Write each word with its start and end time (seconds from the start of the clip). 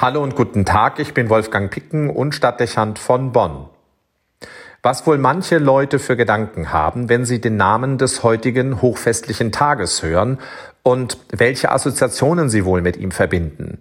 Hallo 0.00 0.22
und 0.22 0.36
guten 0.36 0.64
Tag, 0.64 1.00
ich 1.00 1.12
bin 1.12 1.28
Wolfgang 1.28 1.72
Picken 1.72 2.08
und 2.08 2.32
Stadtdechant 2.32 3.00
von 3.00 3.32
Bonn. 3.32 3.66
Was 4.80 5.08
wohl 5.08 5.18
manche 5.18 5.58
Leute 5.58 5.98
für 5.98 6.16
Gedanken 6.16 6.72
haben, 6.72 7.08
wenn 7.08 7.24
sie 7.24 7.40
den 7.40 7.56
Namen 7.56 7.98
des 7.98 8.22
heutigen 8.22 8.80
hochfestlichen 8.80 9.50
Tages 9.50 10.04
hören 10.04 10.38
und 10.84 11.18
welche 11.32 11.72
Assoziationen 11.72 12.48
sie 12.48 12.64
wohl 12.64 12.80
mit 12.80 12.96
ihm 12.96 13.10
verbinden. 13.10 13.78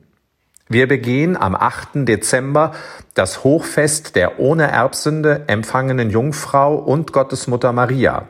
Wir 0.68 0.88
begehen 0.88 1.38
am 1.38 1.54
8. 1.54 1.90
Dezember 2.08 2.72
das 3.14 3.44
Hochfest 3.44 4.16
der 4.16 4.40
ohne 4.40 4.72
Erbsünde 4.72 5.44
empfangenen 5.46 6.10
Jungfrau 6.10 6.78
und 6.78 7.14
Gottesmutter 7.14 7.74
Maria. 7.74 8.28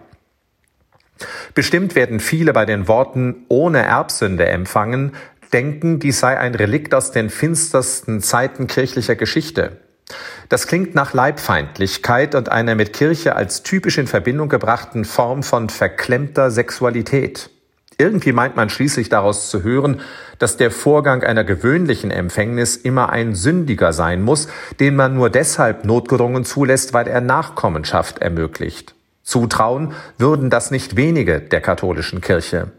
Bestimmt 1.54 1.96
werden 1.96 2.20
viele 2.20 2.54
bei 2.54 2.66
den 2.66 2.88
Worten 2.88 3.46
ohne 3.48 3.82
Erbsünde 3.82 4.46
empfangen 4.46 5.14
denken, 5.54 6.00
dies 6.00 6.20
sei 6.20 6.38
ein 6.38 6.55
Relikt 6.55 6.93
aus 6.93 7.11
den 7.11 7.29
finstersten 7.29 8.21
Zeiten 8.21 8.68
kirchlicher 8.68 9.15
Geschichte. 9.15 9.78
Das 10.50 10.68
klingt 10.68 10.96
nach 10.96 11.14
Leibfeindlichkeit 11.14 12.33
und 12.36 12.50
einer 12.50 12.75
mit 12.75 12.93
Kirche 12.93 13.36
als 13.36 13.64
typisch 13.64 13.97
in 13.97 14.07
Verbindung 14.07 14.47
gebrachten 14.47 15.04
Form 15.04 15.43
von 15.43 15.69
verklemmter 15.69 16.52
Sexualität. 16.52 17.50
Irgendwie 17.97 18.32
meint 18.32 18.55
man 18.55 18.69
schließlich 18.69 19.10
daraus 19.10 19.50
zu 19.50 19.64
hören, 19.64 20.02
dass 20.38 20.55
der 20.55 20.69
Vorgang 20.69 21.24
einer 21.24 21.43
gewöhnlichen 21.43 22.11
Empfängnis 22.11 22.75
immer 22.75 23.10
ein 23.10 23.33
sündiger 23.33 23.91
sein 23.91 24.21
muss, 24.21 24.47
den 24.79 24.96
man 24.96 25.16
nur 25.16 25.32
deshalb 25.32 25.83
notgedrungen 25.83 26.46
zulässt, 26.46 26.93
weil 26.93 27.07
er 27.07 27.21
Nachkommenschaft 27.21 28.19
ermöglicht. 28.19 28.93
Zutrauen 29.24 29.93
würden 30.18 30.50
das 30.50 30.71
nicht 30.71 30.96
wenige 30.96 31.41
der 31.41 31.60
katholischen 31.60 32.22
Kirche. 32.22 32.72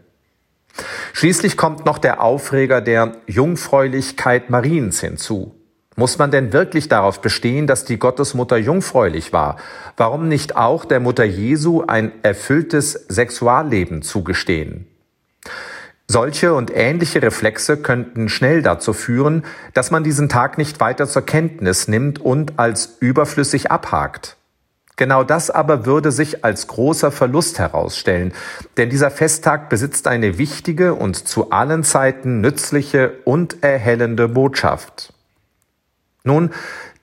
Schließlich 1.13 1.57
kommt 1.57 1.85
noch 1.85 1.97
der 1.97 2.21
Aufreger 2.21 2.81
der 2.81 3.13
Jungfräulichkeit 3.27 4.49
Mariens 4.49 4.99
hinzu. 4.99 5.55
Muss 5.95 6.17
man 6.17 6.31
denn 6.31 6.53
wirklich 6.53 6.87
darauf 6.87 7.19
bestehen, 7.19 7.67
dass 7.67 7.83
die 7.83 7.99
Gottesmutter 7.99 8.55
jungfräulich 8.55 9.33
war? 9.33 9.57
Warum 9.97 10.29
nicht 10.29 10.55
auch 10.55 10.85
der 10.85 11.01
Mutter 11.01 11.25
Jesu 11.25 11.83
ein 11.85 12.13
erfülltes 12.23 12.93
Sexualleben 12.93 14.01
zugestehen? 14.01 14.87
Solche 16.07 16.55
und 16.55 16.71
ähnliche 16.73 17.21
Reflexe 17.21 17.77
könnten 17.77 18.29
schnell 18.29 18.63
dazu 18.63 18.93
führen, 18.93 19.43
dass 19.75 19.91
man 19.91 20.03
diesen 20.03 20.27
Tag 20.27 20.57
nicht 20.57 20.79
weiter 20.79 21.05
zur 21.05 21.23
Kenntnis 21.23 21.87
nimmt 21.87 22.19
und 22.19 22.57
als 22.57 22.97
überflüssig 22.99 23.69
abhakt. 23.69 24.38
Genau 24.99 25.23
das 25.23 25.49
aber 25.49 25.85
würde 25.85 26.11
sich 26.11 26.43
als 26.43 26.67
großer 26.67 27.09
Verlust 27.09 27.57
herausstellen, 27.57 28.33
denn 28.75 28.89
dieser 28.89 29.09
Festtag 29.09 29.69
besitzt 29.69 30.07
eine 30.07 30.37
wichtige 30.37 30.93
und 30.93 31.15
zu 31.15 31.51
allen 31.51 31.85
Zeiten 31.85 32.41
nützliche 32.41 33.13
und 33.23 33.63
erhellende 33.63 34.27
Botschaft. 34.27 35.13
Nun, 36.25 36.51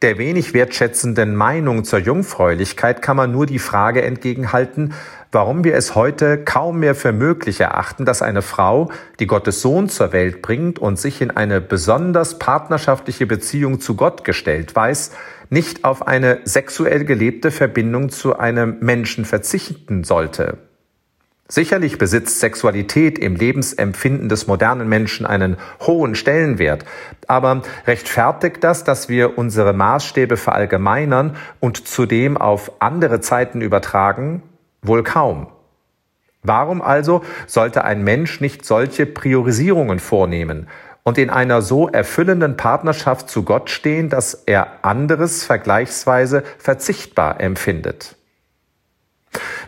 der 0.02 0.18
wenig 0.18 0.52
wertschätzenden 0.52 1.34
Meinung 1.34 1.84
zur 1.84 1.98
Jungfräulichkeit 1.98 3.00
kann 3.00 3.16
man 3.16 3.32
nur 3.32 3.46
die 3.46 3.58
Frage 3.58 4.02
entgegenhalten, 4.02 4.92
warum 5.32 5.64
wir 5.64 5.74
es 5.74 5.94
heute 5.94 6.44
kaum 6.44 6.80
mehr 6.80 6.94
für 6.94 7.12
möglich 7.12 7.60
erachten, 7.60 8.04
dass 8.04 8.20
eine 8.20 8.42
Frau, 8.42 8.90
die 9.20 9.26
Gottes 9.26 9.62
Sohn 9.62 9.88
zur 9.88 10.12
Welt 10.12 10.42
bringt 10.42 10.78
und 10.78 10.98
sich 10.98 11.22
in 11.22 11.30
eine 11.30 11.60
besonders 11.60 12.38
partnerschaftliche 12.38 13.26
Beziehung 13.26 13.80
zu 13.80 13.96
Gott 13.96 14.22
gestellt 14.24 14.76
weiß, 14.76 15.12
nicht 15.48 15.84
auf 15.84 16.06
eine 16.06 16.40
sexuell 16.44 17.04
gelebte 17.04 17.50
Verbindung 17.50 18.10
zu 18.10 18.38
einem 18.38 18.78
Menschen 18.80 19.24
verzichten 19.24 20.04
sollte. 20.04 20.58
Sicherlich 21.48 21.96
besitzt 21.96 22.40
Sexualität 22.40 23.20
im 23.20 23.36
Lebensempfinden 23.36 24.28
des 24.28 24.48
modernen 24.48 24.88
Menschen 24.88 25.26
einen 25.26 25.56
hohen 25.80 26.16
Stellenwert, 26.16 26.84
aber 27.28 27.62
rechtfertigt 27.86 28.64
das, 28.64 28.82
dass 28.82 29.08
wir 29.08 29.38
unsere 29.38 29.72
Maßstäbe 29.72 30.36
verallgemeinern 30.36 31.36
und 31.60 31.86
zudem 31.86 32.36
auf 32.36 32.72
andere 32.80 33.20
Zeiten 33.20 33.60
übertragen? 33.60 34.42
Wohl 34.82 35.04
kaum. 35.04 35.46
Warum 36.42 36.82
also 36.82 37.22
sollte 37.46 37.84
ein 37.84 38.02
Mensch 38.02 38.40
nicht 38.40 38.64
solche 38.64 39.06
Priorisierungen 39.06 40.00
vornehmen 40.00 40.66
und 41.04 41.16
in 41.16 41.30
einer 41.30 41.62
so 41.62 41.88
erfüllenden 41.88 42.56
Partnerschaft 42.56 43.30
zu 43.30 43.44
Gott 43.44 43.70
stehen, 43.70 44.08
dass 44.08 44.34
er 44.34 44.84
anderes 44.84 45.44
vergleichsweise 45.44 46.42
verzichtbar 46.58 47.40
empfindet? 47.40 48.16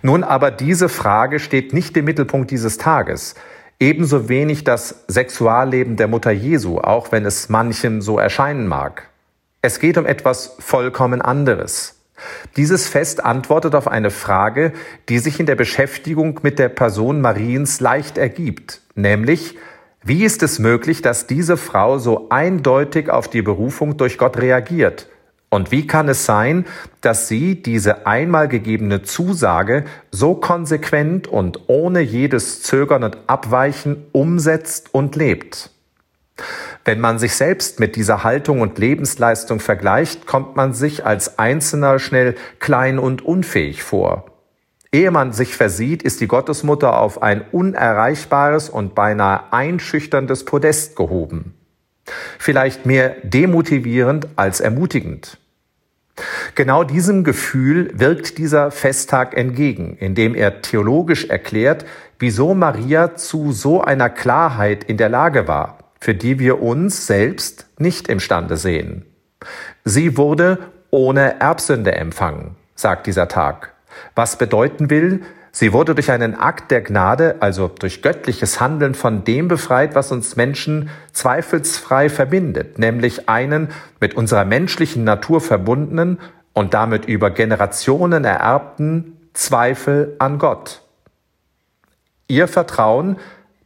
Nun 0.02 0.24
aber 0.24 0.50
diese 0.50 0.88
Frage 0.88 1.38
steht 1.38 1.72
nicht 1.72 1.96
im 1.96 2.04
Mittelpunkt 2.04 2.50
dieses 2.50 2.78
Tages. 2.78 3.34
Ebenso 3.80 4.28
wenig 4.28 4.64
das 4.64 5.04
Sexualleben 5.08 5.96
der 5.96 6.08
Mutter 6.08 6.30
Jesu, 6.30 6.78
auch 6.78 7.12
wenn 7.12 7.24
es 7.24 7.48
manchem 7.48 8.02
so 8.02 8.18
erscheinen 8.18 8.66
mag. 8.66 9.08
Es 9.62 9.78
geht 9.78 9.98
um 9.98 10.06
etwas 10.06 10.56
vollkommen 10.58 11.22
anderes. 11.22 11.94
Dieses 12.56 12.88
Fest 12.88 13.24
antwortet 13.24 13.74
auf 13.76 13.86
eine 13.86 14.10
Frage, 14.10 14.72
die 15.08 15.20
sich 15.20 15.38
in 15.38 15.46
der 15.46 15.54
Beschäftigung 15.54 16.40
mit 16.42 16.58
der 16.58 16.68
Person 16.68 17.20
Mariens 17.20 17.80
leicht 17.80 18.18
ergibt, 18.18 18.82
nämlich 18.96 19.56
wie 20.02 20.24
ist 20.24 20.42
es 20.42 20.58
möglich, 20.58 21.02
dass 21.02 21.26
diese 21.26 21.56
Frau 21.56 21.98
so 21.98 22.28
eindeutig 22.30 23.10
auf 23.10 23.28
die 23.28 23.42
Berufung 23.42 23.96
durch 23.96 24.16
Gott 24.16 24.38
reagiert 24.38 25.08
und 25.50 25.70
wie 25.70 25.86
kann 25.86 26.08
es 26.08 26.26
sein, 26.26 26.66
dass 27.00 27.26
sie 27.26 27.62
diese 27.62 28.06
einmal 28.06 28.48
gegebene 28.48 29.02
Zusage 29.02 29.84
so 30.10 30.34
konsequent 30.34 31.26
und 31.26 31.68
ohne 31.68 32.00
jedes 32.00 32.62
Zögern 32.62 33.02
und 33.02 33.16
Abweichen 33.28 34.04
umsetzt 34.12 34.94
und 34.94 35.16
lebt? 35.16 35.70
Wenn 36.84 37.00
man 37.00 37.18
sich 37.18 37.34
selbst 37.34 37.80
mit 37.80 37.96
dieser 37.96 38.24
Haltung 38.24 38.60
und 38.60 38.78
Lebensleistung 38.78 39.58
vergleicht, 39.58 40.26
kommt 40.26 40.54
man 40.54 40.74
sich 40.74 41.04
als 41.04 41.38
Einzelner 41.38 41.98
schnell 41.98 42.34
klein 42.60 42.98
und 42.98 43.24
unfähig 43.24 43.82
vor. 43.82 44.26
Ehe 44.92 45.10
man 45.10 45.32
sich 45.32 45.56
versieht, 45.56 46.02
ist 46.02 46.20
die 46.20 46.28
Gottesmutter 46.28 46.98
auf 46.98 47.22
ein 47.22 47.42
unerreichbares 47.52 48.68
und 48.68 48.94
beinahe 48.94 49.52
einschüchterndes 49.52 50.44
Podest 50.44 50.94
gehoben 50.96 51.57
vielleicht 52.38 52.86
mehr 52.86 53.16
demotivierend 53.22 54.28
als 54.36 54.60
ermutigend. 54.60 55.38
Genau 56.54 56.84
diesem 56.84 57.24
Gefühl 57.24 57.90
wirkt 57.94 58.38
dieser 58.38 58.70
Festtag 58.70 59.36
entgegen, 59.36 59.96
indem 59.98 60.34
er 60.34 60.62
theologisch 60.62 61.26
erklärt, 61.26 61.84
wieso 62.18 62.54
Maria 62.54 63.14
zu 63.14 63.52
so 63.52 63.80
einer 63.82 64.10
Klarheit 64.10 64.84
in 64.84 64.96
der 64.96 65.08
Lage 65.08 65.46
war, 65.46 65.78
für 66.00 66.14
die 66.14 66.38
wir 66.38 66.60
uns 66.60 67.06
selbst 67.06 67.66
nicht 67.78 68.08
imstande 68.08 68.56
sehen. 68.56 69.04
Sie 69.84 70.16
wurde 70.16 70.58
ohne 70.90 71.40
Erbsünde 71.40 71.94
empfangen, 71.94 72.56
sagt 72.74 73.06
dieser 73.06 73.28
Tag, 73.28 73.72
was 74.14 74.38
bedeuten 74.38 74.90
will, 74.90 75.22
Sie 75.60 75.72
wurde 75.72 75.96
durch 75.96 76.12
einen 76.12 76.36
Akt 76.36 76.70
der 76.70 76.82
Gnade, 76.82 77.38
also 77.40 77.66
durch 77.66 78.00
göttliches 78.00 78.60
Handeln 78.60 78.94
von 78.94 79.24
dem 79.24 79.48
befreit, 79.48 79.96
was 79.96 80.12
uns 80.12 80.36
Menschen 80.36 80.88
zweifelsfrei 81.10 82.10
verbindet, 82.10 82.78
nämlich 82.78 83.28
einen 83.28 83.70
mit 83.98 84.14
unserer 84.14 84.44
menschlichen 84.44 85.02
Natur 85.02 85.40
verbundenen 85.40 86.20
und 86.52 86.74
damit 86.74 87.06
über 87.06 87.30
Generationen 87.30 88.24
ererbten 88.24 89.16
Zweifel 89.32 90.14
an 90.20 90.38
Gott. 90.38 90.82
Ihr 92.28 92.46
Vertrauen, 92.46 93.16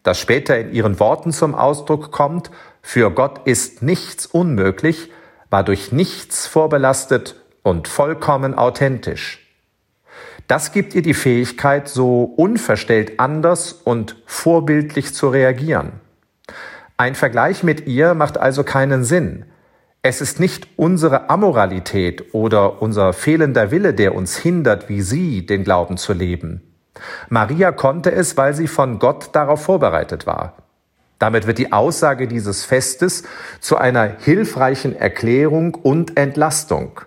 das 0.03 0.19
später 0.19 0.59
in 0.59 0.73
ihren 0.73 0.99
Worten 0.99 1.31
zum 1.31 1.55
Ausdruck 1.55 2.11
kommt, 2.11 2.51
für 2.81 3.11
Gott 3.11 3.43
ist 3.45 3.83
nichts 3.83 4.25
unmöglich, 4.25 5.11
war 5.51 5.63
durch 5.63 5.93
nichts 5.93 6.47
vorbelastet 6.47 7.37
und 7.63 7.87
vollkommen 7.87 8.55
authentisch. 8.55 9.42
Das 10.49 10.73
gibt 10.73 10.95
ihr 10.95 11.03
die 11.03 11.15
Fähigkeit, 11.15 11.89
so 11.89 12.25
unverstellt 12.25 13.19
anders 13.19 13.73
und 13.73 14.17
vorbildlich 14.27 15.15
zu 15.15 15.29
reagieren. 15.29 15.93
Ein 16.97 17.15
Vergleich 17.15 17.63
mit 17.63 17.87
ihr 17.87 18.15
macht 18.15 18.39
also 18.39 18.65
keinen 18.65 19.05
Sinn. 19.05 19.45
Es 20.03 20.21
ist 20.21 20.41
nicht 20.41 20.67
unsere 20.77 21.31
Amoralität 21.31 22.35
oder 22.35 22.83
unser 22.83 23.13
fehlender 23.13 23.71
Wille, 23.71 23.95
der 23.95 24.15
uns 24.15 24.37
hindert, 24.37 24.89
wie 24.89 25.01
sie 25.01 25.47
den 25.47 25.65
Glauben 25.65 25.97
zu 25.97 26.13
leben. 26.13 26.61
Maria 27.29 27.73
konnte 27.73 28.13
es, 28.13 28.37
weil 28.37 28.55
sie 28.55 28.69
von 28.69 28.99
Gott 28.99 29.31
darauf 29.33 29.63
vorbereitet 29.63 30.27
war. 30.27 30.57
Damit 31.19 31.47
wird 31.47 31.59
die 31.59 31.73
Aussage 31.73 32.27
dieses 32.27 32.65
Festes 32.65 33.23
zu 33.61 33.77
einer 33.77 34.17
hilfreichen 34.19 34.97
Erklärung 34.97 35.77
und 35.77 36.17
Entlastung. 36.17 37.01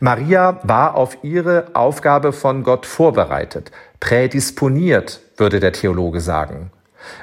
Maria 0.00 0.60
war 0.62 0.94
auf 0.94 1.18
ihre 1.22 1.66
Aufgabe 1.74 2.32
von 2.32 2.62
Gott 2.62 2.86
vorbereitet, 2.86 3.70
prädisponiert, 4.00 5.20
würde 5.36 5.60
der 5.60 5.72
Theologe 5.72 6.20
sagen. 6.20 6.70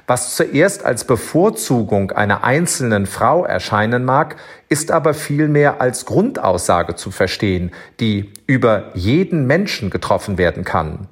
Was 0.07 0.35
zuerst 0.35 0.85
als 0.85 1.05
Bevorzugung 1.05 2.11
einer 2.11 2.43
einzelnen 2.43 3.05
Frau 3.05 3.45
erscheinen 3.45 4.05
mag, 4.05 4.37
ist 4.69 4.91
aber 4.91 5.13
vielmehr 5.13 5.81
als 5.81 6.05
Grundaussage 6.05 6.95
zu 6.95 7.11
verstehen, 7.11 7.71
die 7.99 8.31
über 8.47 8.91
jeden 8.93 9.45
Menschen 9.45 9.89
getroffen 9.89 10.37
werden 10.37 10.63
kann. 10.63 11.07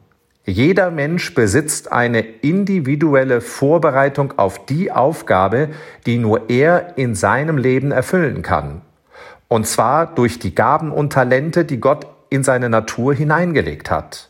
Jeder 0.46 0.90
Mensch 0.90 1.36
besitzt 1.36 1.92
eine 1.92 2.22
individuelle 2.22 3.42
Vorbereitung 3.42 4.34
auf 4.38 4.66
die 4.66 4.92
Aufgabe, 4.92 5.70
die 6.06 6.18
nur 6.18 6.50
er 6.50 6.98
in 6.98 7.14
seinem 7.14 7.58
Leben 7.58 7.92
erfüllen 7.92 8.42
kann. 8.42 8.82
Und 9.52 9.68
zwar 9.68 10.06
durch 10.06 10.40
die 10.40 10.56
Gaben 10.56 10.94
und 10.94 11.12
Talente, 11.12 11.66
die 11.66 11.82
Gott 11.82 12.08
in 12.30 12.42
seine 12.42 12.70
Natur 12.70 13.14
hineingelegt 13.14 13.92
hat. 13.92 14.30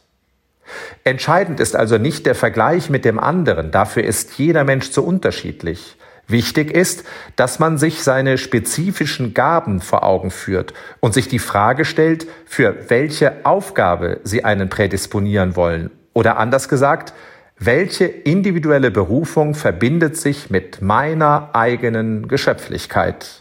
Entscheidend 1.04 1.60
ist 1.60 1.76
also 1.76 2.00
nicht 2.00 2.26
der 2.26 2.34
Vergleich 2.34 2.90
mit 2.90 3.06
dem 3.06 3.20
anderen, 3.20 3.70
dafür 3.70 4.04
ist 4.04 4.40
jeder 4.40 4.64
Mensch 4.64 4.90
zu 4.90 5.06
unterschiedlich. 5.06 5.96
Wichtig 6.26 6.72
ist, 6.72 7.04
dass 7.36 7.60
man 7.60 7.78
sich 7.78 8.02
seine 8.02 8.40
spezifischen 8.40 9.36
Gaben 9.36 9.80
vor 9.80 10.02
Augen 10.02 10.32
führt 10.32 10.74
und 11.02 11.14
sich 11.14 11.28
die 11.28 11.38
Frage 11.38 11.86
stellt, 11.86 12.26
für 12.48 12.90
welche 12.90 13.46
Aufgabe 13.46 14.22
sie 14.24 14.44
einen 14.44 14.70
prädisponieren 14.70 15.56
wollen. 15.56 15.92
Oder 16.14 16.38
anders 16.38 16.68
gesagt, 16.68 17.14
welche 17.60 18.06
individuelle 18.06 18.90
Berufung 18.90 19.54
verbindet 19.54 20.18
sich 20.18 20.50
mit 20.50 20.82
meiner 20.82 21.52
eigenen 21.54 22.28
Geschöpflichkeit? 22.28 23.41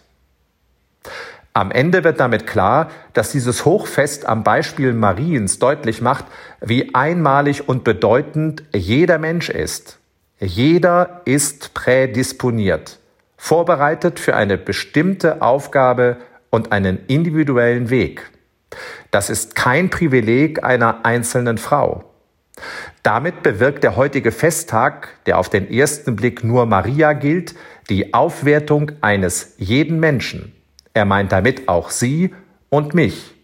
Am 1.52 1.72
Ende 1.72 2.04
wird 2.04 2.20
damit 2.20 2.46
klar, 2.46 2.90
dass 3.12 3.32
dieses 3.32 3.64
Hochfest 3.64 4.24
am 4.26 4.44
Beispiel 4.44 4.92
Mariens 4.92 5.58
deutlich 5.58 6.00
macht, 6.00 6.26
wie 6.60 6.94
einmalig 6.94 7.68
und 7.68 7.82
bedeutend 7.82 8.62
jeder 8.72 9.18
Mensch 9.18 9.50
ist. 9.50 9.98
Jeder 10.38 11.22
ist 11.24 11.74
prädisponiert, 11.74 12.98
vorbereitet 13.36 14.20
für 14.20 14.36
eine 14.36 14.58
bestimmte 14.58 15.42
Aufgabe 15.42 16.18
und 16.50 16.70
einen 16.70 17.04
individuellen 17.08 17.90
Weg. 17.90 18.30
Das 19.10 19.28
ist 19.28 19.56
kein 19.56 19.90
Privileg 19.90 20.62
einer 20.62 21.04
einzelnen 21.04 21.58
Frau. 21.58 22.04
Damit 23.02 23.42
bewirkt 23.42 23.82
der 23.82 23.96
heutige 23.96 24.30
Festtag, 24.30 25.08
der 25.26 25.38
auf 25.38 25.48
den 25.48 25.68
ersten 25.68 26.14
Blick 26.14 26.44
nur 26.44 26.66
Maria 26.66 27.12
gilt, 27.12 27.54
die 27.88 28.14
Aufwertung 28.14 28.92
eines 29.00 29.54
jeden 29.58 29.98
Menschen. 29.98 30.54
Er 30.94 31.04
meint 31.04 31.32
damit 31.32 31.68
auch 31.68 31.90
Sie 31.90 32.34
und 32.68 32.94
mich, 32.94 33.34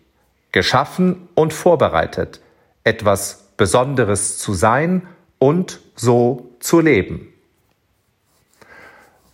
geschaffen 0.53 1.29
und 1.35 1.53
vorbereitet, 1.53 2.41
etwas 2.85 3.51
Besonderes 3.57 4.39
zu 4.39 4.55
sein 4.55 5.07
und 5.39 5.81
so 5.95 6.51
zu 6.61 6.81
leben. 6.81 7.33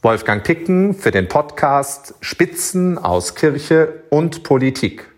Wolfgang 0.02 0.42
Picken 0.42 0.94
für 0.94 1.12
den 1.12 1.28
Podcast 1.28 2.14
Spitzen 2.20 2.98
aus 2.98 3.34
Kirche 3.36 4.02
und 4.10 4.42
Politik. 4.42 5.11